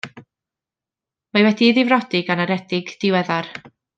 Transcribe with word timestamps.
Mae 1.35 1.45
wedi'i 1.49 1.75
ddifrodi 1.77 2.23
gan 2.31 2.43
aredig 2.47 2.91
diweddar. 3.05 3.53